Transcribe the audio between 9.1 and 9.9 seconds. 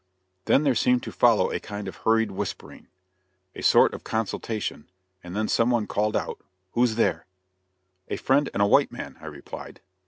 I replied.